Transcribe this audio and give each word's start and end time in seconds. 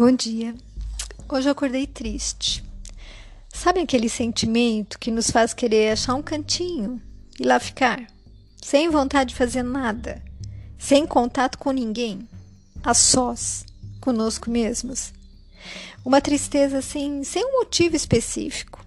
Bom 0.00 0.12
dia. 0.12 0.54
Hoje 1.28 1.46
eu 1.46 1.52
acordei 1.52 1.86
triste. 1.86 2.64
Sabe 3.52 3.80
aquele 3.80 4.08
sentimento 4.08 4.98
que 4.98 5.10
nos 5.10 5.30
faz 5.30 5.52
querer 5.52 5.92
achar 5.92 6.14
um 6.14 6.22
cantinho 6.22 6.98
e 7.38 7.44
lá 7.44 7.60
ficar, 7.60 8.06
sem 8.62 8.88
vontade 8.88 9.28
de 9.28 9.36
fazer 9.36 9.62
nada, 9.62 10.22
sem 10.78 11.06
contato 11.06 11.58
com 11.58 11.70
ninguém, 11.70 12.26
a 12.82 12.94
sós, 12.94 13.66
conosco 14.00 14.50
mesmos? 14.50 15.12
Uma 16.02 16.22
tristeza 16.22 16.78
assim, 16.78 17.22
sem 17.22 17.44
um 17.44 17.58
motivo 17.58 17.94
específico. 17.94 18.82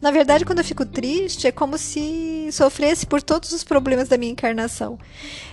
Na 0.00 0.10
verdade, 0.10 0.44
quando 0.44 0.58
eu 0.58 0.64
fico 0.64 0.84
triste, 0.84 1.46
é 1.46 1.52
como 1.52 1.78
se 1.78 2.48
sofresse 2.52 3.06
por 3.06 3.22
todos 3.22 3.52
os 3.52 3.64
problemas 3.64 4.08
da 4.08 4.18
minha 4.18 4.32
encarnação. 4.32 4.98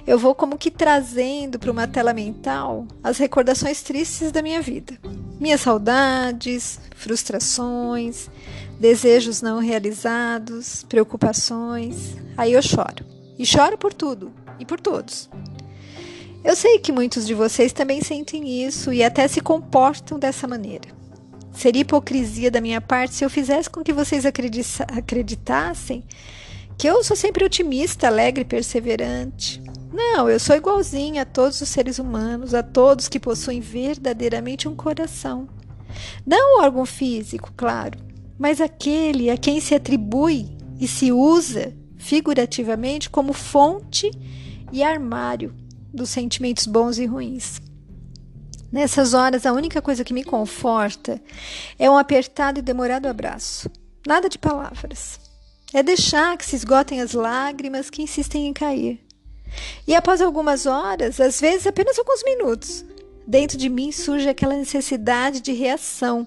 Eu 0.06 0.20
vou 0.20 0.36
como 0.36 0.58
que 0.58 0.70
trazendo 0.70 1.58
para 1.58 1.72
uma 1.72 1.88
tela 1.88 2.14
mental 2.14 2.86
as 3.02 3.18
recordações 3.18 3.82
tristes 3.82 4.32
da 4.32 4.42
minha 4.42 4.62
vida. 4.62 4.98
Minhas 5.40 5.62
saudades, 5.62 6.80
frustrações, 6.96 8.30
desejos 8.80 9.42
não 9.42 9.60
realizados, 9.60 10.84
preocupações. 10.90 12.16
Aí 12.38 12.54
eu 12.54 12.62
choro. 12.62 13.06
E 13.40 13.46
choro 13.46 13.78
por 13.78 13.94
tudo 13.94 14.32
e 14.60 14.66
por 14.66 14.80
todos. 14.80 15.30
Eu 16.44 16.58
sei 16.58 16.78
que 16.80 16.92
muitos 16.92 17.26
de 17.26 17.34
vocês 17.34 17.72
também 17.72 18.02
sentem 18.02 18.66
isso 18.66 18.92
e 18.92 19.02
até 19.02 19.26
se 19.30 19.40
comportam 19.40 20.20
dessa 20.20 20.46
maneira. 20.46 21.03
Seria 21.54 21.82
hipocrisia 21.82 22.50
da 22.50 22.60
minha 22.60 22.82
parte 22.82 23.16
se 23.16 23.24
eu 23.24 23.30
fizesse 23.30 23.70
com 23.70 23.84
que 23.84 23.94
vocês 23.94 24.26
acreditassem 24.26 26.04
que 26.78 26.88
eu 26.88 27.04
sou 27.04 27.16
sempre 27.16 27.46
otimista, 27.46 28.08
alegre 28.08 28.44
perseverante. 28.44 29.62
Não, 29.94 30.28
eu 30.28 30.40
sou 30.40 30.56
igualzinha 30.56 31.22
a 31.22 31.26
todos 31.26 31.62
os 31.62 31.70
seres 31.70 32.00
humanos, 32.00 32.54
a 32.54 32.64
todos 32.64 33.08
que 33.08 33.20
possuem 33.20 33.60
verdadeiramente 33.60 34.68
um 34.68 34.76
coração. 34.76 35.48
Não 36.26 36.58
o 36.58 36.64
órgão 36.64 36.86
físico, 36.86 37.54
claro, 37.56 38.00
mas 38.38 38.60
aquele 38.60 39.30
a 39.30 39.38
quem 39.38 39.62
se 39.62 39.76
atribui 39.76 40.58
e 40.80 40.88
se 40.88 41.12
usa 41.12 41.74
figurativamente 41.96 43.10
como 43.10 43.32
fonte 43.34 44.10
e 44.72 44.82
armário 44.82 45.54
dos 45.94 46.10
sentimentos 46.10 46.66
bons 46.66 46.98
e 46.98 47.06
ruins. 47.06 47.62
Nessas 48.74 49.14
horas, 49.14 49.46
a 49.46 49.54
única 49.54 49.84
coisa 49.84 50.04
que 50.04 50.16
me 50.16 50.24
conforta 50.24 51.22
é 51.78 51.88
um 51.88 51.96
apertado 51.96 52.58
e 52.58 52.62
demorado 52.64 53.06
abraço. 53.06 53.70
Nada 54.04 54.28
de 54.28 54.40
palavras. 54.40 55.20
É 55.72 55.84
deixar 55.84 56.36
que 56.36 56.44
se 56.44 56.56
esgotem 56.56 57.00
as 57.00 57.14
lágrimas 57.14 57.92
que 57.92 58.02
insistem 58.02 58.48
em 58.48 58.52
cair. 58.52 59.00
E 59.88 59.94
após 59.94 60.24
algumas 60.24 60.66
horas, 60.66 61.22
às 61.22 61.40
vezes 61.40 61.68
apenas 61.68 62.00
alguns 62.00 62.24
minutos, 62.24 62.84
dentro 63.28 63.60
de 63.60 63.70
mim 63.70 63.92
surge 63.92 64.28
aquela 64.28 64.56
necessidade 64.56 65.40
de 65.40 65.54
reação, 65.54 66.26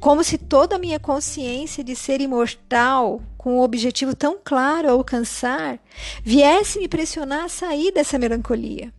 como 0.00 0.24
se 0.24 0.36
toda 0.36 0.74
a 0.74 0.80
minha 0.80 0.98
consciência 0.98 1.84
de 1.84 1.94
ser 1.94 2.20
imortal, 2.20 3.22
com 3.36 3.58
um 3.58 3.60
objetivo 3.60 4.16
tão 4.16 4.36
claro 4.44 4.88
a 4.88 4.92
alcançar, 4.92 5.78
viesse 6.24 6.80
me 6.80 6.88
pressionar 6.88 7.44
a 7.44 7.48
sair 7.48 7.92
dessa 7.92 8.18
melancolia. 8.18 8.92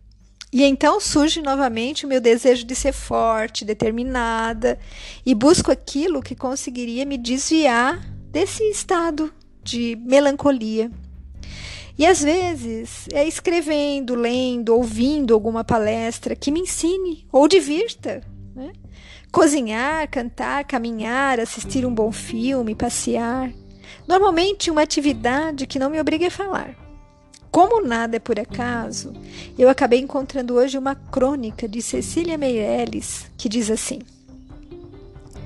E 0.52 0.64
então 0.64 1.00
surge 1.00 1.40
novamente 1.40 2.04
o 2.04 2.08
meu 2.08 2.20
desejo 2.20 2.64
de 2.64 2.74
ser 2.74 2.92
forte, 2.92 3.64
determinada, 3.64 4.78
e 5.24 5.32
busco 5.34 5.70
aquilo 5.70 6.22
que 6.22 6.34
conseguiria 6.34 7.06
me 7.06 7.16
desviar 7.16 8.00
desse 8.30 8.64
estado 8.64 9.32
de 9.62 9.96
melancolia. 10.00 10.90
E 11.96 12.06
às 12.06 12.22
vezes 12.22 13.06
é 13.12 13.28
escrevendo, 13.28 14.14
lendo, 14.14 14.74
ouvindo 14.74 15.34
alguma 15.34 15.62
palestra 15.62 16.34
que 16.34 16.50
me 16.50 16.60
ensine 16.60 17.26
ou 17.30 17.46
divirta. 17.46 18.22
Né? 18.54 18.72
Cozinhar, 19.30 20.08
cantar, 20.10 20.64
caminhar, 20.64 21.38
assistir 21.38 21.86
um 21.86 21.94
bom 21.94 22.10
filme, 22.10 22.74
passear. 22.74 23.52
Normalmente 24.08 24.70
uma 24.70 24.82
atividade 24.82 25.66
que 25.66 25.78
não 25.78 25.90
me 25.90 26.00
obrigue 26.00 26.26
a 26.26 26.30
falar. 26.30 26.89
Como 27.50 27.84
nada 27.84 28.16
é 28.16 28.20
por 28.20 28.38
acaso, 28.38 29.12
eu 29.58 29.68
acabei 29.68 29.98
encontrando 29.98 30.54
hoje 30.54 30.78
uma 30.78 30.94
crônica 30.94 31.66
de 31.66 31.82
Cecília 31.82 32.38
Meirelles 32.38 33.26
que 33.36 33.48
diz 33.48 33.70
assim: 33.70 33.98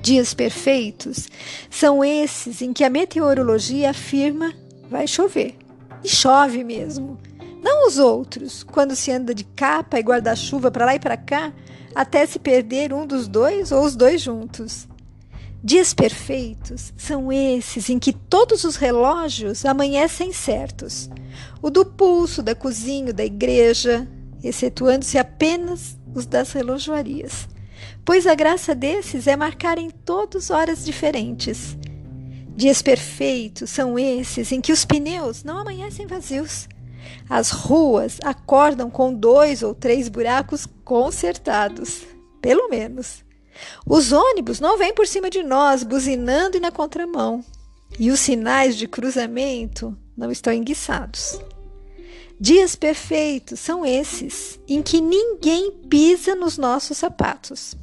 Dias 0.03 0.33
perfeitos 0.33 1.27
são 1.67 2.03
esses 2.03 2.61
em 2.61 2.71
que 2.73 2.83
a 2.83 2.91
meteorologia 2.91 3.89
afirma 3.89 4.53
vai 4.87 5.07
chover. 5.07 5.55
E 6.03 6.07
chove 6.07 6.63
mesmo. 6.63 7.17
Não 7.63 7.87
os 7.87 7.97
outros, 7.97 8.61
quando 8.63 8.95
se 8.95 9.11
anda 9.11 9.33
de 9.33 9.43
capa 9.43 9.99
e 9.99 10.03
guarda-chuva 10.03 10.69
para 10.69 10.85
lá 10.85 10.93
e 10.93 10.99
para 10.99 11.17
cá, 11.17 11.51
até 11.95 12.23
se 12.27 12.37
perder 12.37 12.93
um 12.93 13.07
dos 13.07 13.27
dois 13.27 13.71
ou 13.71 13.83
os 13.83 13.95
dois 13.95 14.21
juntos. 14.21 14.87
Dias 15.65 15.95
perfeitos 15.95 16.93
são 16.95 17.31
esses 17.31 17.89
em 17.89 17.97
que 17.97 18.13
todos 18.13 18.63
os 18.65 18.75
relógios 18.75 19.65
amanhecem 19.65 20.31
certos 20.31 21.09
o 21.59 21.71
do 21.71 21.83
pulso, 21.83 22.43
da 22.43 22.53
cozinha, 22.53 23.11
da 23.11 23.25
igreja, 23.25 24.07
excetuando-se 24.43 25.17
apenas 25.17 25.97
os 26.13 26.27
das 26.27 26.51
relojoarias, 26.51 27.49
pois 28.05 28.27
a 28.27 28.35
graça 28.35 28.75
desses 28.75 29.25
é 29.25 29.35
marcarem 29.35 29.89
todos 29.89 30.51
horas 30.51 30.85
diferentes. 30.85 31.75
Dias 32.55 32.83
perfeitos 32.83 33.71
são 33.71 33.97
esses 33.97 34.51
em 34.51 34.61
que 34.61 34.71
os 34.71 34.85
pneus 34.85 35.43
não 35.43 35.57
amanhecem 35.57 36.05
vazios. 36.05 36.69
As 37.27 37.49
ruas 37.49 38.19
acordam 38.23 38.87
com 38.91 39.11
dois 39.11 39.63
ou 39.63 39.73
três 39.73 40.09
buracos 40.09 40.67
consertados, 40.83 42.03
pelo 42.39 42.69
menos. 42.69 43.24
Os 43.85 44.11
ônibus 44.11 44.59
não 44.59 44.77
vêm 44.77 44.93
por 44.93 45.07
cima 45.07 45.29
de 45.29 45.43
nós, 45.43 45.83
buzinando 45.83 46.57
e 46.57 46.59
na 46.59 46.71
contramão. 46.71 47.43
E 47.99 48.11
os 48.11 48.19
sinais 48.19 48.75
de 48.75 48.87
cruzamento 48.87 49.97
não 50.17 50.31
estão 50.31 50.51
enguiçados. 50.51 51.39
Dias 52.39 52.75
perfeitos 52.75 53.59
são 53.59 53.85
esses 53.85 54.59
em 54.67 54.81
que 54.81 54.99
ninguém 54.99 55.71
pisa 55.89 56.35
nos 56.35 56.57
nossos 56.57 56.97
sapatos, 56.97 57.75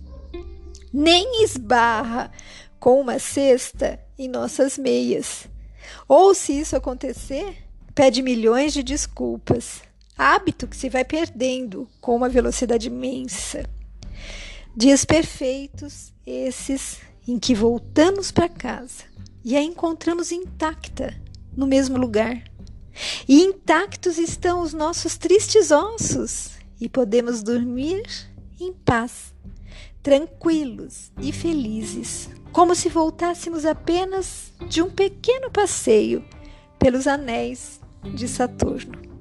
nem 0.93 1.43
esbarra 1.43 2.31
com 2.79 3.01
uma 3.01 3.19
cesta 3.19 3.99
em 4.19 4.29
nossas 4.29 4.77
meias. 4.77 5.49
Ou, 6.07 6.35
se 6.35 6.53
isso 6.53 6.77
acontecer, 6.77 7.65
pede 7.95 8.21
milhões 8.21 8.75
de 8.75 8.83
desculpas. 8.83 9.81
Hábito 10.19 10.67
que 10.67 10.77
se 10.77 10.91
vai 10.91 11.05
perdendo 11.05 11.89
com 12.01 12.15
uma 12.15 12.29
velocidade 12.29 12.89
imensa. 12.89 13.65
Dias 14.75 15.05
perfeitos, 15.05 16.15
esses 16.27 16.99
em 17.29 17.39
que 17.39 17.55
voltamos 17.55 18.33
para 18.33 18.49
casa 18.49 19.05
e 19.45 19.55
a 19.55 19.63
encontramos 19.63 20.33
intacta 20.33 21.15
no 21.55 21.67
mesmo 21.67 21.99
lugar 21.99 22.43
e 23.29 23.43
intactos 23.43 24.17
estão 24.17 24.63
os 24.63 24.73
nossos 24.73 25.19
tristes 25.19 25.71
ossos, 25.71 26.53
e 26.81 26.89
podemos 26.89 27.43
dormir 27.43 28.03
em 28.59 28.73
paz, 28.73 29.35
tranquilos 30.03 31.13
e 31.21 31.33
felizes, 31.33 32.31
como 32.51 32.75
se 32.75 32.89
voltássemos 32.89 33.67
apenas 33.67 34.53
de 34.69 34.81
um 34.81 34.91
pequeno 34.91 35.51
passeio 35.51 36.25
pelos 36.79 37.07
anéis 37.07 37.79
de 38.15 38.27
Saturno. 38.27 39.12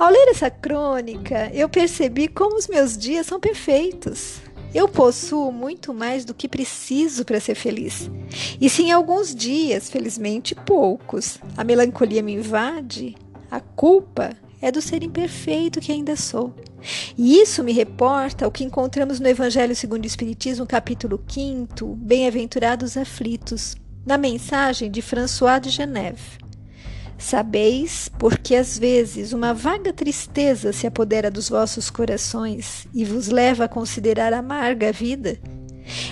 Ao 0.00 0.08
ler 0.08 0.28
essa 0.28 0.48
crônica, 0.48 1.50
eu 1.52 1.68
percebi 1.68 2.26
como 2.26 2.56
os 2.56 2.66
meus 2.66 2.96
dias 2.96 3.26
são 3.26 3.38
perfeitos. 3.38 4.40
Eu 4.74 4.88
possuo 4.88 5.52
muito 5.52 5.92
mais 5.92 6.24
do 6.24 6.32
que 6.32 6.48
preciso 6.48 7.22
para 7.22 7.38
ser 7.38 7.54
feliz. 7.54 8.10
E 8.58 8.70
se 8.70 8.84
em 8.84 8.92
alguns 8.92 9.34
dias, 9.34 9.90
felizmente 9.90 10.54
poucos, 10.54 11.38
a 11.54 11.62
melancolia 11.62 12.22
me 12.22 12.32
invade, 12.32 13.14
a 13.50 13.60
culpa 13.60 14.30
é 14.62 14.72
do 14.72 14.80
ser 14.80 15.02
imperfeito 15.02 15.82
que 15.82 15.92
ainda 15.92 16.16
sou. 16.16 16.54
E 17.18 17.38
isso 17.38 17.62
me 17.62 17.72
reporta 17.72 18.46
ao 18.46 18.50
que 18.50 18.64
encontramos 18.64 19.20
no 19.20 19.28
Evangelho 19.28 19.76
segundo 19.76 20.04
o 20.04 20.06
Espiritismo, 20.06 20.66
capítulo 20.66 21.22
5, 21.28 21.84
Bem-aventurados 21.96 22.96
aflitos, 22.96 23.76
na 24.06 24.16
mensagem 24.16 24.90
de 24.90 25.02
François 25.02 25.60
de 25.60 25.68
Geneve. 25.68 26.40
Sabeis, 27.20 28.10
porque 28.18 28.54
às 28.54 28.78
vezes 28.78 29.34
uma 29.34 29.52
vaga 29.52 29.92
tristeza 29.92 30.72
se 30.72 30.86
apodera 30.86 31.30
dos 31.30 31.50
vossos 31.50 31.90
corações 31.90 32.88
e 32.94 33.04
vos 33.04 33.28
leva 33.28 33.64
a 33.64 33.68
considerar 33.68 34.32
amarga 34.32 34.88
a 34.88 34.92
vida? 34.92 35.38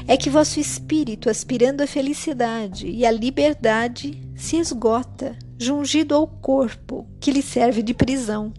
É 0.06 0.18
que 0.18 0.28
vosso 0.28 0.60
espírito, 0.60 1.30
aspirando 1.30 1.80
à 1.80 1.86
felicidade 1.86 2.86
e 2.88 3.06
à 3.06 3.10
liberdade, 3.10 4.20
se 4.36 4.58
esgota, 4.58 5.36
jungido 5.58 6.14
ao 6.14 6.28
corpo 6.28 7.06
que 7.18 7.30
lhe 7.30 7.42
serve 7.42 7.82
de 7.82 7.94
prisão, 7.94 8.52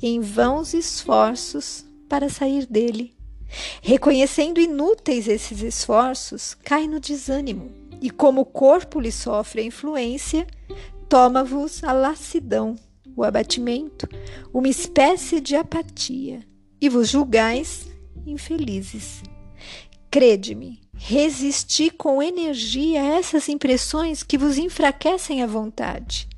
em 0.00 0.20
vãos 0.20 0.72
esforços 0.72 1.84
para 2.08 2.28
sair 2.28 2.66
dele. 2.66 3.14
Reconhecendo 3.82 4.60
inúteis 4.60 5.26
esses 5.26 5.60
esforços, 5.60 6.54
cai 6.54 6.86
no 6.86 7.00
desânimo, 7.00 7.72
e 8.00 8.10
como 8.10 8.42
o 8.42 8.46
corpo 8.46 9.00
lhe 9.00 9.10
sofre 9.10 9.62
a 9.62 9.64
influência, 9.64 10.46
toma-vos 11.10 11.82
a 11.82 11.92
lassidão, 11.92 12.76
o 13.16 13.24
abatimento, 13.24 14.08
uma 14.54 14.68
espécie 14.68 15.40
de 15.40 15.56
apatia, 15.56 16.40
e 16.80 16.88
vos 16.88 17.08
julgais 17.08 17.88
infelizes. 18.24 19.20
Crede-me, 20.08 20.80
resisti 20.94 21.90
com 21.90 22.22
energia 22.22 23.02
a 23.02 23.06
essas 23.18 23.48
impressões 23.48 24.22
que 24.22 24.38
vos 24.38 24.56
enfraquecem 24.56 25.42
a 25.42 25.48
vontade. 25.48 26.28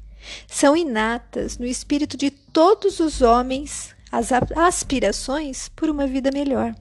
São 0.47 0.75
inatas 0.75 1.59
no 1.59 1.67
espírito 1.67 2.17
de 2.17 2.31
todos 2.31 2.99
os 2.99 3.21
homens 3.21 3.95
as 4.11 4.31
aspirações 4.33 5.69
por 5.69 5.91
uma 5.91 6.07
vida 6.07 6.31
melhor, 6.33 6.75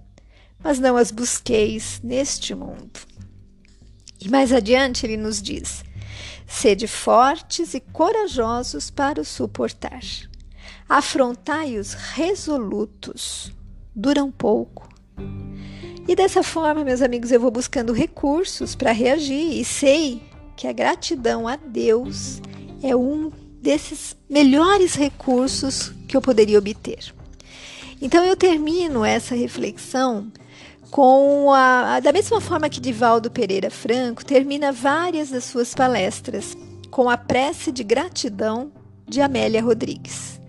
mas 0.64 0.80
não 0.80 0.96
as 0.96 1.12
busqueis 1.12 2.00
neste 2.02 2.56
mundo. 2.56 3.02
E 4.20 4.30
mais 4.30 4.54
adiante 4.54 5.06
ele 5.06 5.18
nos 5.18 5.42
diz: 5.42 5.84
sede 6.52 6.86
fortes 6.86 7.74
e 7.74 7.80
corajosos 7.80 8.92
para 8.92 9.22
o 9.22 9.26
suportar. 9.26 10.02
Afrontai-os 10.88 11.94
resolutos, 11.94 13.52
duram 13.96 14.30
pouco. 14.30 14.90
E 16.08 16.16
dessa 16.16 16.44
forma, 16.44 16.84
meus 16.84 17.02
amigos, 17.02 17.32
eu 17.32 17.40
vou 17.40 17.50
buscando 17.50 17.94
recursos 17.94 18.76
para 18.76 18.92
reagir 18.92 19.60
e 19.60 19.64
sei 19.64 20.22
que 20.58 20.68
a 20.68 20.74
gratidão 20.74 21.48
a 21.48 21.56
Deus 21.56 22.42
é 22.84 22.94
um 22.96 23.32
desses 23.62 24.16
melhores 24.30 24.94
recursos 24.94 25.94
que 26.08 26.18
eu 26.18 26.22
poderia 26.22 26.60
obter. 26.60 27.14
Então 28.02 28.24
eu 28.26 28.36
termino 28.36 29.06
essa 29.06 29.36
reflexão 29.36 30.32
com 30.92 31.54
a, 31.54 32.02
da 32.02 32.12
mesma 32.12 32.42
forma 32.42 32.70
que 32.70 32.82
Divaldo 32.82 33.32
Pereira 33.32 33.72
Franco 33.72 34.26
termina 34.26 34.74
várias 34.74 35.30
das 35.30 35.46
suas 35.46 35.74
palestras 35.74 36.56
com 36.90 37.10
a 37.10 37.16
prece 37.16 37.72
de 37.72 37.82
gratidão 37.82 38.74
de 39.08 39.22
Amélia 39.22 39.64
Rodrigues, 39.64 40.40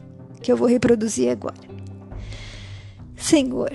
que 0.43 0.51
eu 0.51 0.57
vou 0.57 0.67
reproduzir 0.67 1.31
agora. 1.31 1.73
Senhor, 3.17 3.71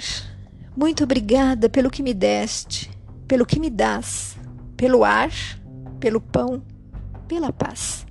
muito 0.75 1.05
obrigada 1.05 1.69
pelo 1.69 1.89
que 1.89 2.03
me 2.03 2.13
deste, 2.13 2.91
pelo 3.29 3.45
que 3.45 3.61
me 3.61 3.69
dás, 3.69 4.35
pelo 4.75 5.05
ar, 5.05 5.31
pelo 6.01 6.19
pão, 6.19 6.61
pela 7.29 7.53
paz. 7.53 8.05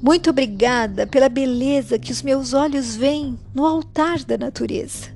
Muito 0.00 0.30
obrigada 0.30 1.04
pela 1.04 1.28
beleza 1.28 1.98
que 1.98 2.12
os 2.12 2.22
meus 2.22 2.52
olhos 2.52 2.94
veem 2.94 3.36
no 3.52 3.66
altar 3.66 4.22
da 4.24 4.38
natureza. 4.38 5.11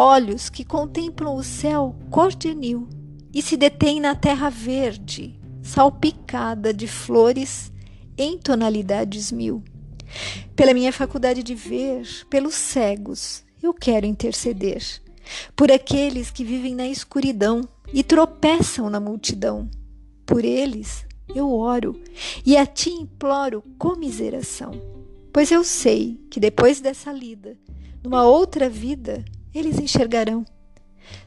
Olhos 0.00 0.48
que 0.48 0.64
contemplam 0.64 1.34
o 1.34 1.42
céu 1.42 1.92
cor 2.08 2.32
de 2.32 2.50
anil 2.50 2.88
e 3.34 3.42
se 3.42 3.56
detêm 3.56 3.98
na 3.98 4.14
terra 4.14 4.48
verde, 4.48 5.36
salpicada 5.60 6.72
de 6.72 6.86
flores 6.86 7.72
em 8.16 8.38
tonalidades 8.38 9.32
mil. 9.32 9.60
Pela 10.54 10.72
minha 10.72 10.92
faculdade 10.92 11.42
de 11.42 11.52
ver, 11.52 12.06
pelos 12.30 12.54
cegos, 12.54 13.42
eu 13.60 13.74
quero 13.74 14.06
interceder. 14.06 14.84
Por 15.56 15.72
aqueles 15.72 16.30
que 16.30 16.44
vivem 16.44 16.76
na 16.76 16.86
escuridão 16.86 17.68
e 17.92 18.04
tropeçam 18.04 18.88
na 18.88 19.00
multidão. 19.00 19.68
Por 20.24 20.44
eles, 20.44 21.04
eu 21.34 21.52
oro 21.52 22.00
e 22.46 22.56
a 22.56 22.64
ti 22.64 22.90
imploro 22.90 23.64
comiseração, 23.76 24.80
pois 25.32 25.50
eu 25.50 25.64
sei 25.64 26.20
que 26.30 26.38
depois 26.38 26.80
dessa 26.80 27.10
lida, 27.10 27.58
numa 28.00 28.24
outra 28.24 28.70
vida, 28.70 29.24
eles 29.54 29.78
enxergarão. 29.78 30.44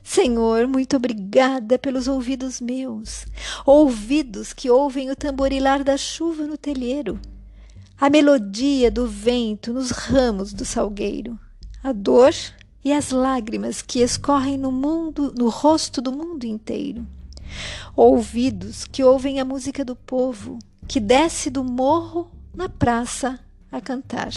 Senhor, 0.04 0.68
muito 0.68 0.96
obrigada 0.96 1.80
pelos 1.80 2.08
ouvidos 2.08 2.62
meus, 2.62 3.26
ouvidos 3.66 4.54
que 4.54 4.70
ouvem 4.70 5.10
o 5.10 5.16
tamborilar 5.16 5.84
da 5.84 5.98
chuva 5.98 6.46
no 6.46 6.58
telheiro, 6.58 7.20
a 8.00 8.10
melodia 8.10 8.92
do 8.92 9.08
vento 9.08 9.74
nos 9.74 9.90
ramos 9.90 10.54
do 10.54 10.66
salgueiro, 10.66 11.40
a 11.84 11.92
dor 11.92 12.34
e 12.84 12.94
as 12.94 13.10
lágrimas 13.10 13.82
que 13.82 14.02
escorrem 14.02 14.58
no 14.58 14.72
mundo, 14.72 15.34
no 15.36 15.50
rosto 15.50 16.00
do 16.00 16.12
mundo 16.12 16.46
inteiro 16.46 17.06
ouvidos 17.96 18.86
que 18.86 19.04
ouvem 19.04 19.40
a 19.40 19.46
música 19.46 19.84
do 19.84 19.96
povo 19.96 20.60
que 20.88 21.00
desce 21.00 21.50
do 21.50 21.64
morro 21.64 22.32
na 22.54 22.68
praça 22.68 23.40
a 23.72 23.80
cantar. 23.80 24.32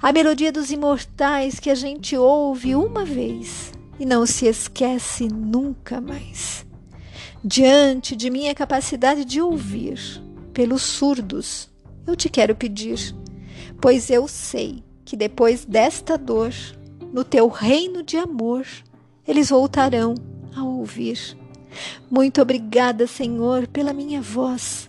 A 0.00 0.12
melodia 0.12 0.52
dos 0.52 0.70
imortais 0.70 1.58
que 1.58 1.70
a 1.70 1.74
gente 1.74 2.16
ouve 2.16 2.74
uma 2.74 3.04
vez 3.04 3.72
e 3.98 4.06
não 4.06 4.26
se 4.26 4.46
esquece 4.46 5.28
nunca 5.28 6.00
mais. 6.00 6.66
Diante 7.44 8.16
de 8.16 8.30
minha 8.30 8.54
capacidade 8.54 9.24
de 9.24 9.40
ouvir, 9.40 9.98
pelos 10.52 10.82
surdos, 10.82 11.70
eu 12.06 12.16
te 12.16 12.28
quero 12.28 12.54
pedir, 12.54 13.14
pois 13.80 14.10
eu 14.10 14.26
sei 14.28 14.82
que 15.04 15.16
depois 15.16 15.64
desta 15.64 16.16
dor, 16.16 16.52
no 17.12 17.24
teu 17.24 17.48
reino 17.48 18.02
de 18.02 18.16
amor, 18.16 18.66
eles 19.26 19.50
voltarão 19.50 20.14
a 20.54 20.64
ouvir 20.64 21.36
muito 22.10 22.40
obrigada, 22.40 23.06
Senhor, 23.06 23.66
pela 23.66 23.92
minha 23.92 24.20
voz, 24.20 24.88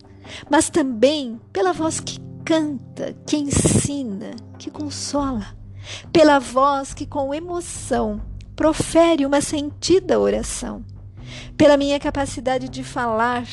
mas 0.50 0.70
também 0.70 1.40
pela 1.52 1.74
voz 1.74 2.00
que 2.00 2.20
canta, 2.48 3.14
que 3.26 3.36
ensina, 3.36 4.32
que 4.58 4.72
consola, 4.72 5.46
pela 6.14 6.40
voz 6.40 6.94
que 6.94 7.06
com 7.06 7.34
emoção 7.34 8.22
profere 8.56 9.26
uma 9.26 9.42
sentida 9.42 10.18
oração, 10.18 10.82
pela 11.58 11.76
minha 11.76 12.00
capacidade 12.00 12.70
de 12.70 12.86
falar, 12.86 13.46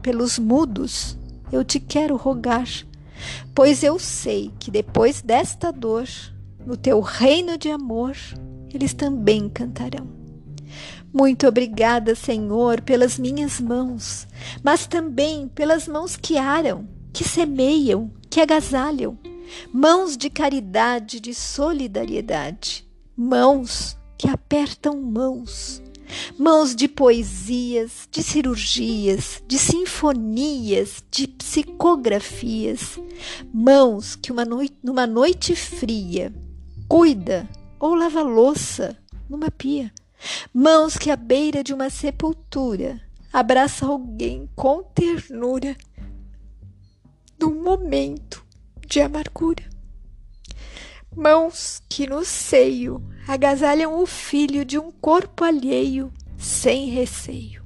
pelos 0.00 0.38
mudos, 0.38 1.18
eu 1.50 1.64
te 1.64 1.80
quero 1.80 2.14
rogar, 2.14 2.68
pois 3.52 3.82
eu 3.82 3.98
sei 3.98 4.52
que 4.60 4.70
depois 4.70 5.20
desta 5.22 5.72
dor, 5.72 6.06
no 6.64 6.76
teu 6.76 7.00
reino 7.00 7.58
de 7.58 7.68
amor, 7.68 8.16
eles 8.72 8.94
também 8.94 9.48
cantarão. 9.48 10.06
Muito 11.12 11.48
obrigada, 11.48 12.14
Senhor, 12.14 12.80
pelas 12.80 13.18
minhas 13.18 13.60
mãos, 13.60 14.28
mas 14.62 14.86
também 14.86 15.48
pelas 15.48 15.88
mãos 15.88 16.14
que 16.14 16.38
aram, 16.38 16.88
que 17.12 17.24
semeiam, 17.24 18.12
que 18.30 18.40
agasalham, 18.40 19.18
mãos 19.72 20.16
de 20.16 20.28
caridade, 20.28 21.20
de 21.20 21.34
solidariedade, 21.34 22.86
mãos 23.16 23.96
que 24.18 24.28
apertam 24.28 25.00
mãos, 25.00 25.82
mãos 26.38 26.74
de 26.74 26.88
poesias, 26.88 28.08
de 28.10 28.22
cirurgias, 28.22 29.42
de 29.46 29.58
sinfonias, 29.58 31.02
de 31.10 31.26
psicografias, 31.28 32.98
mãos 33.52 34.16
que 34.16 34.32
uma 34.32 34.44
noite, 34.44 34.76
numa 34.82 35.06
noite 35.06 35.54
fria 35.54 36.32
cuida 36.88 37.48
ou 37.78 37.94
lava 37.94 38.22
louça 38.22 38.96
numa 39.28 39.50
pia. 39.50 39.92
Mãos 40.52 40.96
que 40.96 41.10
à 41.10 41.16
beira 41.16 41.62
de 41.62 41.74
uma 41.74 41.90
sepultura 41.90 43.00
abraça 43.32 43.84
alguém 43.84 44.48
com 44.54 44.82
ternura 44.82 45.76
momento 47.66 48.46
de 48.86 49.00
amargura. 49.00 49.64
Mãos 51.16 51.82
que 51.88 52.06
no 52.06 52.24
seio 52.24 53.02
agasalham 53.26 54.00
o 54.00 54.06
filho 54.06 54.64
de 54.64 54.78
um 54.78 54.92
corpo 54.92 55.42
alheio 55.42 56.12
sem 56.38 56.90
receio. 56.90 57.64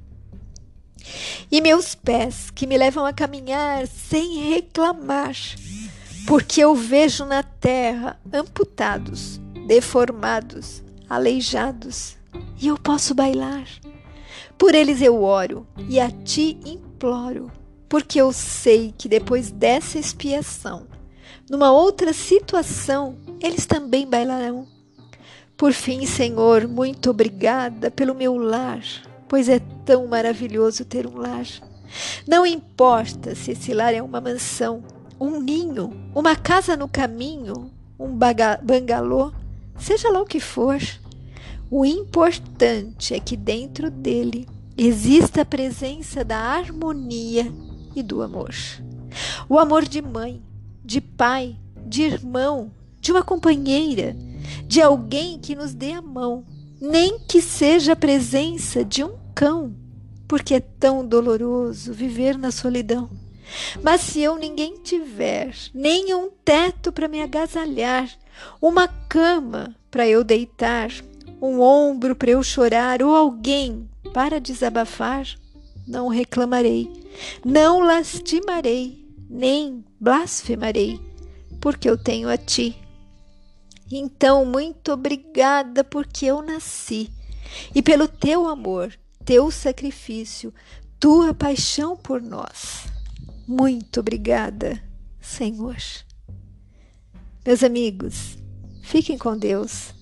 E 1.51 1.61
meus 1.61 1.93
pés 1.93 2.49
que 2.49 2.65
me 2.65 2.79
levam 2.79 3.05
a 3.05 3.13
caminhar 3.13 3.85
sem 3.85 4.49
reclamar, 4.49 5.35
porque 6.25 6.61
eu 6.61 6.73
vejo 6.73 7.23
na 7.23 7.43
terra 7.43 8.19
amputados, 8.33 9.39
deformados, 9.67 10.81
aleijados, 11.07 12.17
e 12.59 12.69
eu 12.69 12.77
posso 12.77 13.13
bailar. 13.13 13.67
Por 14.57 14.73
eles 14.73 14.99
eu 14.99 15.21
oro 15.21 15.67
e 15.87 15.99
a 15.99 16.09
ti 16.09 16.57
imploro, 16.65 17.51
porque 17.91 18.21
eu 18.21 18.31
sei 18.31 18.93
que 18.97 19.09
depois 19.09 19.51
dessa 19.51 19.99
expiação, 19.99 20.87
numa 21.49 21.73
outra 21.73 22.13
situação, 22.13 23.17
eles 23.41 23.65
também 23.65 24.07
bailarão. 24.07 24.65
Por 25.57 25.73
fim, 25.73 26.05
Senhor, 26.05 26.69
muito 26.69 27.09
obrigada 27.09 27.91
pelo 27.91 28.15
meu 28.15 28.37
lar, 28.37 28.81
pois 29.27 29.49
é 29.49 29.59
tão 29.83 30.07
maravilhoso 30.07 30.85
ter 30.85 31.05
um 31.05 31.17
lar. 31.17 31.45
Não 32.25 32.45
importa 32.45 33.35
se 33.35 33.51
esse 33.51 33.73
lar 33.73 33.93
é 33.93 34.01
uma 34.01 34.21
mansão, 34.21 34.81
um 35.19 35.41
ninho, 35.41 35.91
uma 36.15 36.33
casa 36.33 36.77
no 36.77 36.87
caminho, 36.87 37.73
um 37.99 38.17
bangalô, 38.63 39.33
seja 39.77 40.09
lá 40.09 40.21
o 40.21 40.25
que 40.25 40.39
for. 40.39 40.79
O 41.69 41.85
importante 41.85 43.13
é 43.13 43.19
que 43.19 43.35
dentro 43.35 43.91
dele 43.91 44.47
exista 44.77 45.41
a 45.41 45.45
presença 45.45 46.23
da 46.23 46.37
harmonia 46.37 47.51
e 47.95 48.03
do 48.03 48.21
amor. 48.21 48.53
O 49.49 49.59
amor 49.59 49.85
de 49.85 50.01
mãe, 50.01 50.41
de 50.83 51.01
pai, 51.01 51.57
de 51.85 52.03
irmão, 52.03 52.71
de 52.99 53.11
uma 53.11 53.23
companheira, 53.23 54.15
de 54.67 54.81
alguém 54.81 55.39
que 55.39 55.55
nos 55.55 55.73
dê 55.73 55.93
a 55.93 56.01
mão, 56.01 56.45
nem 56.79 57.19
que 57.19 57.41
seja 57.41 57.93
a 57.93 57.95
presença 57.95 58.83
de 58.83 59.03
um 59.03 59.15
cão, 59.35 59.75
porque 60.27 60.55
é 60.55 60.59
tão 60.59 61.05
doloroso 61.05 61.93
viver 61.93 62.37
na 62.37 62.51
solidão. 62.51 63.09
Mas 63.83 64.01
se 64.01 64.21
eu 64.21 64.37
ninguém 64.37 64.77
tiver, 64.81 65.53
nem 65.73 66.13
um 66.13 66.29
teto 66.43 66.91
para 66.91 67.07
me 67.07 67.21
agasalhar, 67.21 68.09
uma 68.61 68.87
cama 68.87 69.75
para 69.89 70.07
eu 70.07 70.23
deitar, 70.23 70.89
um 71.41 71.59
ombro 71.59 72.15
para 72.15 72.31
eu 72.31 72.43
chorar 72.43 73.03
ou 73.03 73.15
alguém 73.15 73.89
para 74.13 74.39
desabafar, 74.39 75.25
não 75.91 76.07
reclamarei, 76.07 76.89
não 77.43 77.81
lastimarei, 77.81 79.05
nem 79.29 79.83
blasfemarei, 79.99 80.99
porque 81.59 81.89
eu 81.89 81.97
tenho 81.97 82.29
a 82.29 82.37
ti. 82.37 82.77
Então, 83.91 84.45
muito 84.45 84.93
obrigada 84.93 85.83
porque 85.83 86.25
eu 86.25 86.41
nasci 86.41 87.11
e 87.75 87.81
pelo 87.81 88.07
teu 88.07 88.47
amor, 88.47 88.97
teu 89.25 89.51
sacrifício, 89.51 90.53
tua 90.97 91.33
paixão 91.33 91.97
por 91.97 92.21
nós. 92.21 92.85
Muito 93.45 93.99
obrigada, 93.99 94.81
Senhor. 95.19 95.75
Meus 97.45 97.63
amigos, 97.63 98.37
fiquem 98.81 99.17
com 99.17 99.37
Deus. 99.37 99.93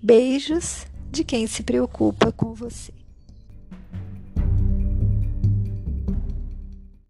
Beijos 0.00 0.86
de 1.10 1.24
quem 1.24 1.48
se 1.48 1.64
preocupa 1.64 2.30
com 2.30 2.54
você. 2.54 3.01